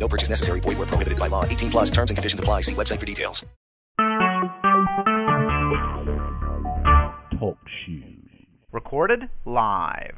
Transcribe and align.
No 0.00 0.08
purchase 0.08 0.30
necessary. 0.30 0.60
Void 0.60 0.78
where 0.78 0.86
prohibited 0.86 1.18
by 1.18 1.28
law. 1.28 1.44
18 1.44 1.70
plus 1.70 1.90
terms 1.90 2.10
and 2.10 2.16
conditions 2.16 2.40
apply. 2.40 2.62
See 2.62 2.74
website 2.74 2.98
for 2.98 3.06
details. 3.06 3.44
Talk 7.38 7.58
shoes. 7.84 8.20
Recorded 8.72 9.28
live. 9.44 10.16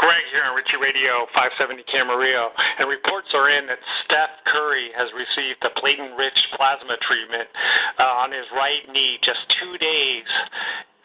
Greg 0.00 0.24
here 0.32 0.44
on 0.48 0.56
Richie 0.56 0.80
Radio 0.80 1.28
570 1.36 1.84
Camarillo, 1.92 2.48
and 2.80 2.88
reports 2.88 3.28
are 3.36 3.52
in 3.52 3.66
that 3.68 3.76
Steph 4.04 4.32
Curry 4.48 4.88
has 4.96 5.12
received 5.12 5.60
the 5.60 5.68
platelet-rich 5.76 6.40
plasma 6.56 6.96
treatment 7.04 7.48
uh, 8.00 8.24
on 8.24 8.32
his 8.32 8.48
right 8.56 8.80
knee 8.88 9.20
just 9.20 9.44
two 9.60 9.76
days 9.76 10.24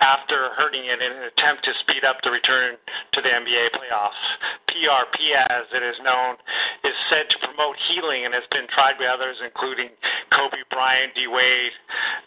after 0.06 0.54
hurting 0.54 0.86
it 0.86 1.02
in 1.02 1.10
an 1.10 1.26
attempt 1.34 1.66
to 1.66 1.74
speed 1.82 2.06
up 2.06 2.22
the 2.22 2.30
return 2.30 2.78
to 3.18 3.20
the 3.26 3.32
NBA 3.34 3.74
playoffs. 3.74 4.22
PRP, 4.70 5.18
as 5.34 5.66
it 5.74 5.82
is 5.82 5.98
known, 6.06 6.38
is 6.86 6.94
said 7.10 7.26
to 7.34 7.38
promote 7.42 7.74
healing 7.90 8.30
and 8.30 8.34
has 8.38 8.46
been 8.54 8.70
tried 8.70 9.02
by 9.02 9.10
others, 9.10 9.42
including 9.42 9.90
Kobe 10.30 10.62
Bryant, 10.70 11.18
D. 11.18 11.26
Wade, 11.26 11.74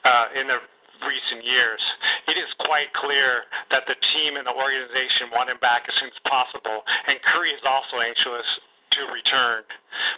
uh, 0.03 0.27
in 0.35 0.51
the 0.51 0.59
recent 1.07 1.47
years. 1.47 1.79
It 2.27 2.35
is 2.35 2.51
quite 2.67 2.91
clear 2.99 3.47
that 3.71 3.87
the 3.87 3.95
team 3.95 4.35
and 4.35 4.43
the 4.43 4.57
organization 4.59 5.31
want 5.31 5.47
him 5.47 5.63
back 5.63 5.87
as 5.87 5.95
soon 6.03 6.11
as 6.11 6.23
possible, 6.27 6.83
and 7.07 7.15
Curry 7.31 7.55
is 7.55 7.63
also 7.63 8.03
anxious 8.03 8.47
to 8.99 9.01
return. 9.13 9.63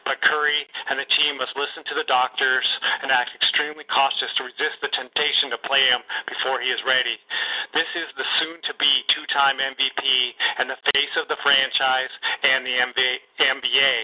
But 0.07 0.23
Curry 0.23 0.63
and 0.89 0.97
the 0.99 1.09
team 1.19 1.37
must 1.39 1.55
listen 1.59 1.83
to 1.91 1.95
the 1.99 2.07
doctors 2.07 2.67
and 3.03 3.11
act 3.11 3.35
extremely 3.35 3.85
cautious 3.91 4.31
to 4.39 4.47
resist 4.47 4.79
the 4.81 4.91
temptation 4.95 5.51
to 5.53 5.59
play 5.67 5.85
him 5.85 6.01
before 6.31 6.63
he 6.63 6.71
is 6.71 6.81
ready. 6.87 7.19
This 7.71 7.87
is 7.95 8.11
the 8.19 8.27
soon 8.43 8.59
to 8.67 8.75
be 8.83 8.91
two 9.15 9.23
time 9.31 9.63
MVP 9.63 10.03
and 10.59 10.67
the 10.67 10.81
face 10.91 11.15
of 11.15 11.31
the 11.31 11.39
franchise 11.43 12.11
and 12.43 12.67
the 12.67 12.77
NBA. 12.83 13.97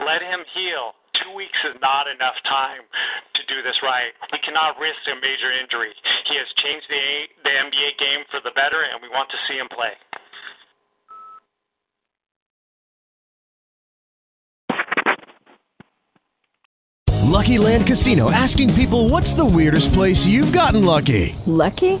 Let 0.00 0.24
him 0.24 0.40
heal. 0.56 0.96
Two 1.20 1.34
weeks 1.34 1.58
is 1.68 1.76
not 1.82 2.06
enough 2.08 2.38
time 2.48 2.86
to 3.34 3.42
do 3.50 3.60
this 3.60 3.76
right. 3.82 4.14
We 4.32 4.38
cannot 4.40 4.78
risk 4.80 5.02
a 5.10 5.18
major 5.20 5.52
injury. 5.52 5.92
He 6.30 6.38
has 6.38 6.48
changed 6.62 6.86
the, 6.88 7.04
the 7.44 7.52
NBA 7.68 7.98
game 7.98 8.22
for 8.30 8.40
the 8.40 8.54
better, 8.54 8.80
and 8.86 9.02
we 9.02 9.10
want 9.10 9.28
to 9.34 9.38
see 9.50 9.58
him 9.58 9.68
play. 9.68 9.92
Lucky 17.38 17.56
Land 17.56 17.86
Casino 17.86 18.30
asking 18.30 18.74
people 18.74 19.08
what's 19.08 19.32
the 19.32 19.44
weirdest 19.44 19.92
place 19.92 20.26
you've 20.26 20.52
gotten 20.52 20.84
lucky? 20.84 21.36
Lucky? 21.46 22.00